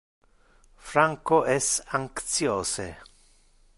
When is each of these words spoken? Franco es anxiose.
Franco 0.91 1.39
es 1.57 1.69
anxiose. 1.99 2.87